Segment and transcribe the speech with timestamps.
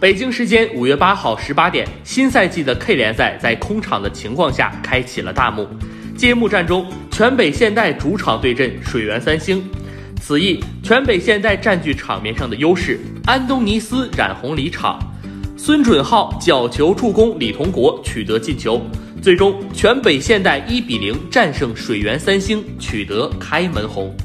[0.00, 5.68] 北京时间五月八号十八点，新赛季的 K 联赛在空场的情况下开启了大幕。
[6.16, 9.62] 揭幕战中，全北现代主场对阵水源三星。
[10.18, 14.98] 此役，全北现代占据场面上的优势，安东尼斯染红离场，
[15.54, 18.80] 孙准浩角球助攻李同国取得进球，
[19.20, 24.16] 最终全北现代一比零战胜水源三星，取得开门红。